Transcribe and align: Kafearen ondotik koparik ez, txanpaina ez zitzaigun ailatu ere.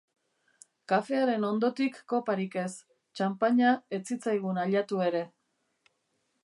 Kafearen 0.91 1.43
ondotik 1.49 1.99
koparik 2.13 2.57
ez, 2.63 2.71
txanpaina 3.19 3.75
ez 3.97 4.01
zitzaigun 4.13 4.63
ailatu 4.65 5.05
ere. 5.11 5.25